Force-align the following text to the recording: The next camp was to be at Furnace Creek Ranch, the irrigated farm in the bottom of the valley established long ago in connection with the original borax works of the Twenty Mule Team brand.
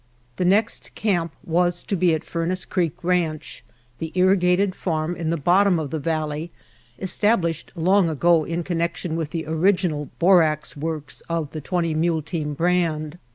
The 0.37 0.45
next 0.45 0.95
camp 0.95 1.31
was 1.43 1.83
to 1.83 1.95
be 1.95 2.15
at 2.15 2.23
Furnace 2.23 2.65
Creek 2.65 3.03
Ranch, 3.03 3.63
the 3.99 4.11
irrigated 4.15 4.73
farm 4.73 5.15
in 5.15 5.29
the 5.29 5.37
bottom 5.37 5.77
of 5.77 5.91
the 5.91 5.99
valley 5.99 6.49
established 6.97 7.71
long 7.75 8.09
ago 8.09 8.43
in 8.43 8.63
connection 8.63 9.15
with 9.15 9.29
the 9.29 9.45
original 9.45 10.09
borax 10.17 10.75
works 10.75 11.21
of 11.29 11.51
the 11.51 11.61
Twenty 11.61 11.93
Mule 11.93 12.23
Team 12.23 12.55
brand. 12.55 13.19